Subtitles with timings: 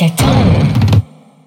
[0.00, 1.00] like a tongue.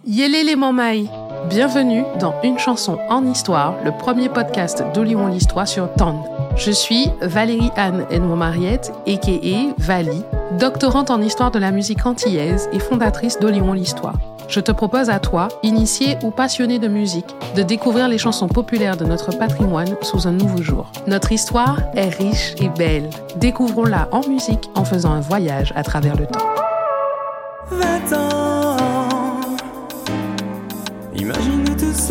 [0.06, 1.10] Yélé les Mamaï
[1.50, 6.24] Bienvenue dans Une chanson en histoire, le premier podcast d'Olion l'Histoire sur TON.
[6.56, 9.74] Je suis Valérie Anne Edmond Mariette, a.k.a.
[9.78, 10.22] Vali,
[10.60, 14.18] doctorante en histoire de la musique antillaise et fondatrice d'Olion l'Histoire.
[14.48, 18.98] Je te propose à toi, initié ou passionné de musique, de découvrir les chansons populaires
[18.98, 20.92] de notre patrimoine sous un nouveau jour.
[21.08, 23.10] Notre histoire est riche et belle.
[23.38, 26.40] Découvrons-la en musique en faisant un voyage à travers le temps.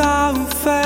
[0.00, 0.80] Ça vous fait.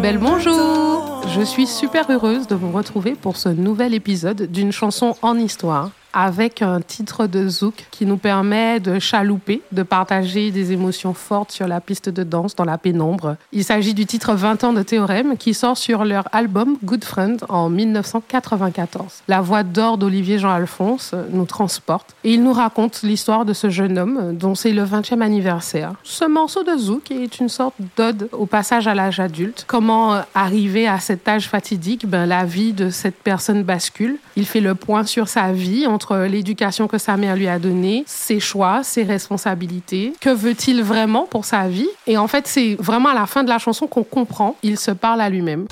[0.00, 5.14] Belle bonjour Je suis super heureuse de vous retrouver pour ce nouvel épisode d'une chanson
[5.22, 10.72] en histoire avec un titre de zouk qui nous permet de chalouper, de partager des
[10.72, 13.36] émotions fortes sur la piste de danse dans la pénombre.
[13.52, 17.40] Il s'agit du titre 20 ans de Théorème qui sort sur leur album Good Friend
[17.48, 19.22] en 1994.
[19.28, 23.98] La voix d'or d'Olivier Jean-Alphonse nous transporte et il nous raconte l'histoire de ce jeune
[23.98, 25.94] homme dont c'est le 20e anniversaire.
[26.02, 29.64] Ce morceau de zouk est une sorte d'ode au passage à l'âge adulte.
[29.66, 34.18] Comment arriver à cet âge fatidique ben, La vie de cette personne bascule.
[34.36, 38.40] Il fait le point sur sa vie l'éducation que sa mère lui a donnée, ses
[38.40, 40.12] choix, ses responsabilités.
[40.20, 41.88] Que veut-il vraiment pour sa vie?
[42.06, 44.56] Et en fait, c'est vraiment à la fin de la chanson qu'on comprend.
[44.62, 45.66] Il se parle à lui-même.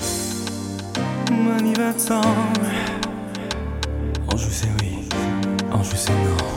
[1.31, 2.21] Mani 20 ans.
[4.33, 5.09] Anjou c'est oui,
[5.71, 6.51] Anjou c'est non?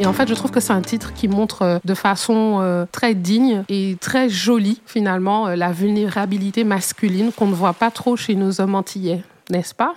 [0.00, 2.86] Et en fait, je trouve que c'est un titre qui montre euh, de façon euh,
[2.90, 8.16] très digne et très jolie, finalement, euh, la vulnérabilité masculine qu'on ne voit pas trop
[8.16, 9.94] chez nos hommes antillais, n'est-ce pas?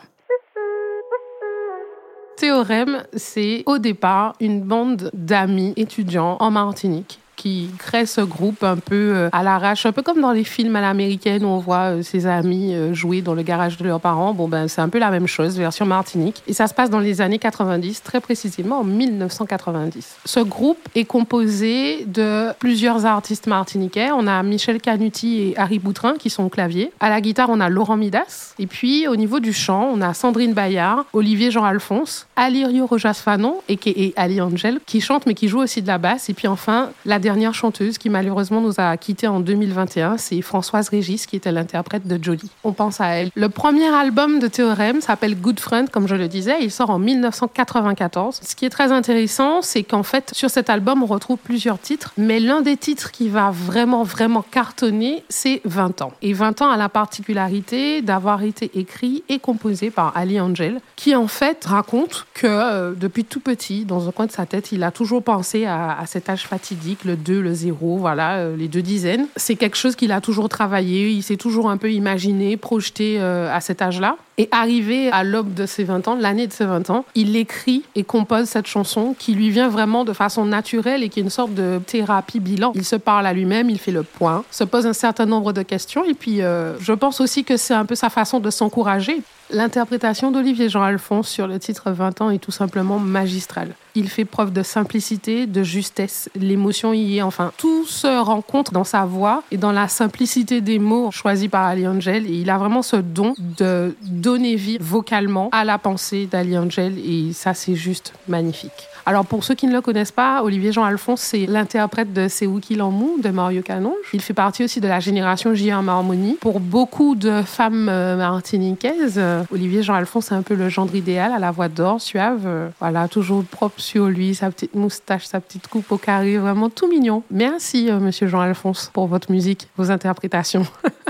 [2.37, 8.77] Théorème, c'est au départ une bande d'amis étudiants en Martinique qui crée ce groupe un
[8.77, 11.97] peu euh, à l'arrache, un peu comme dans les films à l'américaine où on voit
[11.97, 14.33] euh, ses amis euh, jouer dans le garage de leurs parents.
[14.33, 16.41] Bon, ben, c'est un peu la même chose, version Martinique.
[16.47, 20.19] Et ça se passe dans les années 90, très précisément en 1990.
[20.23, 24.11] Ce groupe est composé de plusieurs artistes martiniquais.
[24.13, 26.93] On a Michel Canuti et Harry Boutrin qui sont au clavier.
[27.01, 28.53] À la guitare, on a Laurent Midas.
[28.57, 33.57] Et puis, au niveau du chant, on a Sandrine Bayard, Olivier Jean-Alphonse, Alirio Rojas Fanon,
[33.67, 36.29] et Ali Angel, qui chante mais qui joue aussi de la basse.
[36.29, 40.89] Et puis enfin, la dernière chanteuse qui malheureusement nous a quittés en 2021, c'est Françoise
[40.89, 42.49] Régis qui était l'interprète de Jolie.
[42.63, 43.29] On pense à elle.
[43.35, 46.57] Le premier album de Théorème s'appelle Good Friend, comme je le disais.
[46.61, 48.39] Il sort en 1994.
[48.41, 52.13] Ce qui est très intéressant, c'est qu'en fait, sur cet album, on retrouve plusieurs titres,
[52.17, 56.13] mais l'un des titres qui va vraiment, vraiment cartonner, c'est 20 ans.
[56.21, 61.15] Et 20 ans a la particularité d'avoir été écrit et composé par Ali Angel, qui
[61.15, 64.83] en fait raconte que euh, depuis tout petit, dans un coin de sa tête, il
[64.83, 68.57] a toujours pensé à, à cet âge fatidique, le le 2, le 0, voilà, euh,
[68.57, 69.27] les deux dizaines.
[69.35, 73.53] C'est quelque chose qu'il a toujours travaillé, il s'est toujours un peu imaginé, projeté euh,
[73.53, 74.17] à cet âge-là.
[74.39, 77.83] Et arrivé à l'aube de ses 20 ans, l'année de ses 20 ans, il écrit
[77.93, 81.29] et compose cette chanson qui lui vient vraiment de façon naturelle et qui est une
[81.29, 82.71] sorte de thérapie bilan.
[82.73, 85.61] Il se parle à lui-même, il fait le point, se pose un certain nombre de
[85.61, 89.21] questions et puis euh, je pense aussi que c'est un peu sa façon de s'encourager.
[89.53, 93.75] L'interprétation d'Olivier Jean-Alphonse sur le titre 20 ans est tout simplement magistrale.
[93.93, 98.83] Il fait preuve de simplicité, de justesse, l'émotion y est, enfin, tout se rencontre dans
[98.83, 102.57] sa voix et dans la simplicité des mots choisis par Ali Angel et il a
[102.57, 107.75] vraiment ce don de donner vie vocalement à la pensée d'Ali Angel et ça c'est
[107.75, 108.89] juste magnifique.
[109.05, 112.59] Alors pour ceux qui ne le connaissent pas, Olivier Jean-Alphonse, c'est l'interprète de C'est où
[112.59, 113.93] qu'il en mou de Mario Canonge.
[114.13, 115.87] Il fait partie aussi de la génération J.R.
[115.89, 116.37] Harmonie.
[116.39, 121.31] Pour beaucoup de femmes euh, martiniquaises, euh, Olivier Jean-Alphonse c'est un peu le gendre idéal
[121.31, 125.39] à la voix d'or, suave, euh, voilà, toujours propre sur lui, sa petite moustache, sa
[125.39, 127.23] petite coupe au carré, vraiment tout mignon.
[127.31, 130.65] Merci monsieur Jean-Alphonse pour votre musique, vos interprétations.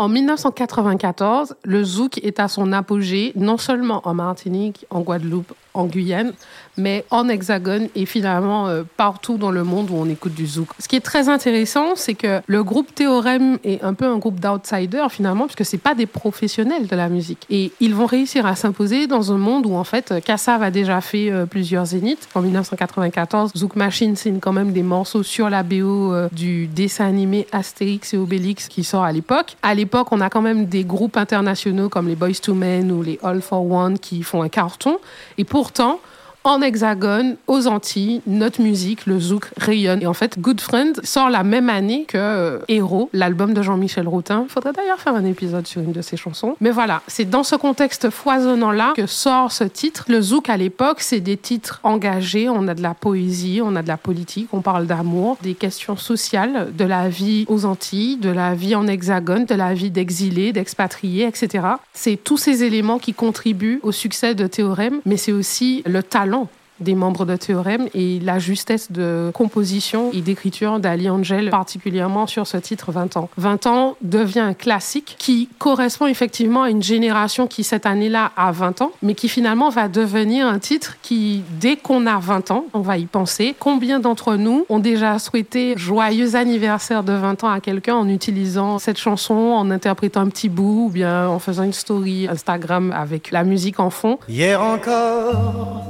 [0.00, 5.86] En 1994, le zouk est à son apogée, non seulement en Martinique, en Guadeloupe, en
[5.86, 6.32] Guyane,
[6.76, 10.68] mais en Hexagone et finalement euh, partout dans le monde où on écoute du zouk.
[10.78, 14.40] Ce qui est très intéressant, c'est que le groupe Théorème est un peu un groupe
[14.40, 17.46] d'outsiders finalement, puisque c'est pas des professionnels de la musique.
[17.50, 21.00] Et ils vont réussir à s'imposer dans un monde où en fait Kassav a déjà
[21.00, 22.28] fait euh, plusieurs zéniths.
[22.34, 27.06] En 1994, Zouk Machine signe quand même des morceaux sur la BO euh, du dessin
[27.06, 29.56] animé Astérix et Obélix qui sort à l'époque.
[29.62, 33.02] À l'époque, on a quand même des groupes internationaux comme les Boys to Men ou
[33.02, 34.98] les All for One qui font un carton.
[35.38, 36.00] Et pourtant,
[36.44, 40.02] en hexagone, aux Antilles, notre musique, le zouk, rayonne.
[40.02, 44.08] Et en fait, Good Friend sort la même année que euh, Héros, l'album de Jean-Michel
[44.08, 44.46] Routin.
[44.48, 46.56] Faudrait d'ailleurs faire un épisode sur une de ses chansons.
[46.60, 50.04] Mais voilà, c'est dans ce contexte foisonnant-là que sort ce titre.
[50.08, 52.48] Le zouk à l'époque, c'est des titres engagés.
[52.48, 55.96] On a de la poésie, on a de la politique, on parle d'amour, des questions
[55.96, 60.52] sociales, de la vie aux Antilles, de la vie en hexagone, de la vie d'exilés,
[60.52, 61.66] d'expatriés, etc.
[61.92, 66.30] C'est tous ces éléments qui contribuent au succès de Théorème, mais c'est aussi le talent
[66.80, 72.46] des membres de Théorème et la justesse de composition et d'écriture d'Ali Angel, particulièrement sur
[72.46, 73.28] ce titre 20 ans.
[73.36, 78.52] 20 ans devient un classique qui correspond effectivement à une génération qui cette année-là a
[78.52, 82.64] 20 ans, mais qui finalement va devenir un titre qui, dès qu'on a 20 ans,
[82.74, 83.54] on va y penser.
[83.58, 88.78] Combien d'entre nous ont déjà souhaité joyeux anniversaire de 20 ans à quelqu'un en utilisant
[88.78, 93.30] cette chanson, en interprétant un petit bout ou bien en faisant une story Instagram avec
[93.30, 94.18] la musique en fond?
[94.28, 95.89] Hier encore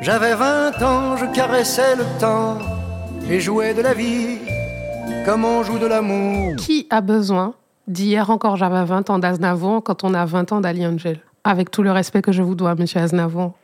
[0.00, 2.58] j'avais 20 ans, je caressais le temps
[3.28, 4.38] et jouais de la vie
[5.24, 6.54] comme on joue de l'amour.
[6.56, 7.54] Qui a besoin
[7.88, 8.56] d'hier encore?
[8.56, 12.22] J'avais 20 ans d'Aznavour quand on a 20 ans d'Ali Angel Avec tout le respect
[12.22, 13.54] que je vous dois, monsieur Aznavour.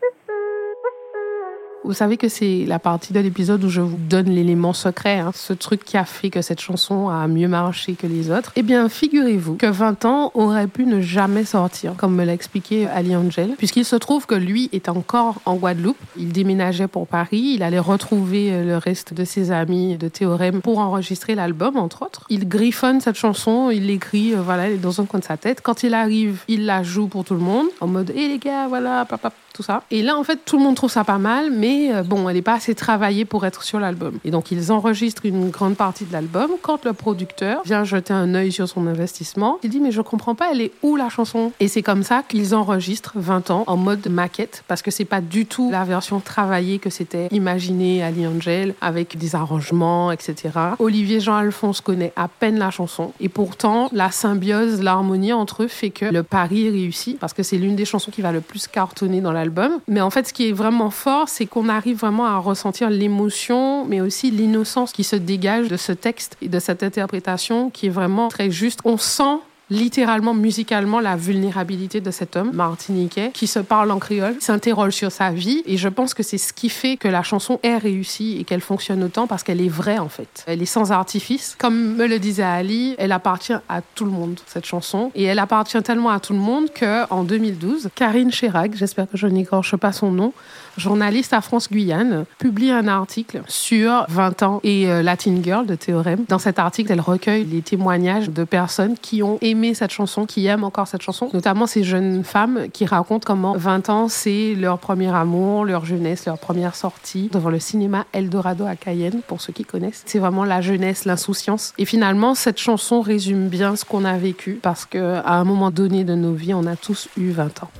[1.84, 5.32] Vous savez que c'est la partie de l'épisode où je vous donne l'élément secret, hein,
[5.34, 8.52] ce truc qui a fait que cette chanson a mieux marché que les autres.
[8.54, 12.86] Eh bien, figurez-vous que 20 ans aurait pu ne jamais sortir, comme me l'a expliqué
[12.86, 15.98] Ali Angel, puisqu'il se trouve que lui est encore en Guadeloupe.
[16.16, 20.62] Il déménageait pour Paris, il allait retrouver euh, le reste de ses amis de Théorème
[20.62, 22.26] pour enregistrer l'album, entre autres.
[22.28, 25.62] Il griffonne cette chanson, il l'écrit, euh, voilà, elle dans un coin de sa tête.
[25.62, 28.68] Quand il arrive, il la joue pour tout le monde, en mode, hé les gars,
[28.68, 29.82] voilà, papa, ça.
[29.90, 32.36] Et là, en fait, tout le monde trouve ça pas mal, mais euh, bon, elle
[32.36, 34.18] n'est pas assez travaillée pour être sur l'album.
[34.24, 36.52] Et donc, ils enregistrent une grande partie de l'album.
[36.62, 40.34] Quand le producteur vient jeter un œil sur son investissement, il dit, mais je comprends
[40.34, 41.52] pas, elle est où la chanson?
[41.60, 45.20] Et c'est comme ça qu'ils enregistrent 20 ans en mode maquette, parce que c'est pas
[45.20, 50.50] du tout la version travaillée que c'était imaginé Ali Angel, avec des arrangements, etc.
[50.78, 53.12] Olivier Jean-Alphonse connaît à peine la chanson.
[53.20, 57.42] Et pourtant, la symbiose, l'harmonie entre eux fait que le pari est réussi, parce que
[57.42, 59.41] c'est l'une des chansons qui va le plus cartonner dans la
[59.88, 63.84] mais en fait, ce qui est vraiment fort, c'est qu'on arrive vraiment à ressentir l'émotion,
[63.84, 67.90] mais aussi l'innocence qui se dégage de ce texte et de cette interprétation qui est
[67.90, 68.80] vraiment très juste.
[68.84, 69.38] On sent
[69.72, 75.10] littéralement musicalement la vulnérabilité de cet homme martiniquais qui se parle en créole, s'interroge sur
[75.10, 78.36] sa vie et je pense que c'est ce qui fait que la chanson est réussie
[78.38, 80.44] et qu'elle fonctionne autant parce qu'elle est vraie en fait.
[80.46, 81.56] Elle est sans artifice.
[81.58, 85.38] Comme me le disait Ali, elle appartient à tout le monde cette chanson et elle
[85.38, 89.76] appartient tellement à tout le monde que en 2012, Karine Chirac, j'espère que je n'écorche
[89.76, 90.32] pas son nom,
[90.76, 95.74] journaliste à France Guyane, publie un article sur 20 ans et euh, Latin Girl de
[95.74, 96.24] Théorème.
[96.28, 100.46] Dans cet article, elle recueille les témoignages de personnes qui ont aimé cette chanson, qui
[100.46, 104.78] aiment encore cette chanson, notamment ces jeunes femmes qui racontent comment 20 ans, c'est leur
[104.78, 109.52] premier amour, leur jeunesse, leur première sortie devant le cinéma Eldorado à Cayenne, pour ceux
[109.52, 110.02] qui connaissent.
[110.06, 111.72] C'est vraiment la jeunesse, l'insouciance.
[111.78, 116.04] Et finalement, cette chanson résume bien ce qu'on a vécu parce qu'à un moment donné
[116.04, 117.70] de nos vies, on a tous eu 20 ans.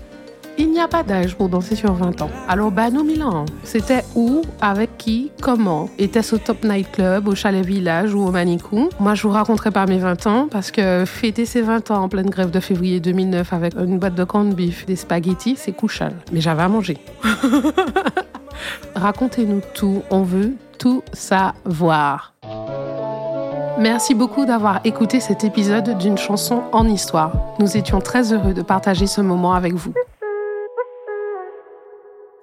[0.58, 2.30] Il n'y a pas d'âge pour danser sur 20 ans.
[2.46, 7.64] Alors, Bano Milan, c'était où, avec qui, comment Était-ce au Top Night Club, au Chalet
[7.64, 8.90] Village ou au Manicou?
[9.00, 12.08] Moi, je vous raconterai pas mes 20 ans parce que fêter ses 20 ans en
[12.08, 16.14] pleine grève de février 2009 avec une boîte de corned beef, des spaghettis, c'est couchal.
[16.32, 16.98] Mais j'avais à manger.
[18.94, 22.34] Racontez-nous tout, on veut tout savoir.
[23.78, 27.32] Merci beaucoup d'avoir écouté cet épisode d'une chanson en histoire.
[27.58, 29.94] Nous étions très heureux de partager ce moment avec vous.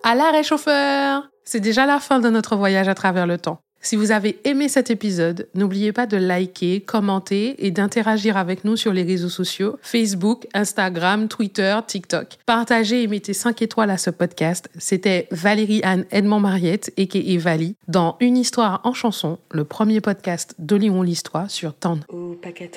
[0.10, 3.60] À l'arrêt chauffeur C'est déjà la fin de notre voyage à travers le temps.
[3.80, 8.76] Si vous avez aimé cet épisode, n'oubliez pas de liker, commenter et d'interagir avec nous
[8.76, 12.40] sur les réseaux sociaux Facebook, Instagram, Twitter, TikTok.
[12.48, 14.68] Partagez et mettez 5 étoiles à ce podcast.
[14.80, 20.56] C'était Valérie Anne Edmond Mariette, et Vali, dans Une histoire en chanson, le premier podcast
[20.58, 22.00] de l'Histoire sur Tan.
[22.08, 22.72] Au paquet